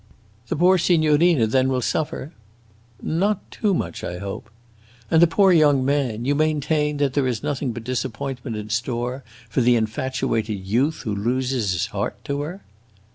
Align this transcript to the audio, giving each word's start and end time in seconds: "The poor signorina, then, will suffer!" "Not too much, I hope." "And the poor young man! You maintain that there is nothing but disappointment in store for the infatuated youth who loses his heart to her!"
"The 0.47 0.55
poor 0.55 0.79
signorina, 0.79 1.45
then, 1.45 1.69
will 1.69 1.79
suffer!" 1.83 2.31
"Not 3.03 3.51
too 3.51 3.71
much, 3.75 4.03
I 4.03 4.17
hope." 4.17 4.49
"And 5.11 5.21
the 5.21 5.27
poor 5.27 5.51
young 5.53 5.85
man! 5.85 6.25
You 6.25 6.33
maintain 6.33 6.97
that 6.97 7.13
there 7.13 7.27
is 7.27 7.43
nothing 7.43 7.71
but 7.71 7.83
disappointment 7.83 8.55
in 8.57 8.71
store 8.71 9.23
for 9.47 9.61
the 9.61 9.75
infatuated 9.75 10.57
youth 10.65 11.01
who 11.03 11.13
loses 11.15 11.73
his 11.73 11.85
heart 11.93 12.15
to 12.25 12.41
her!" 12.41 12.61